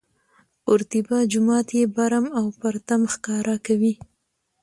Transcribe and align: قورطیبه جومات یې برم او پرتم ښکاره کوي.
قورطیبه 0.65 1.17
جومات 1.31 1.67
یې 1.77 1.83
برم 1.95 2.25
او 2.37 2.45
پرتم 2.59 3.01
ښکاره 3.13 3.55
کوي. 3.65 3.93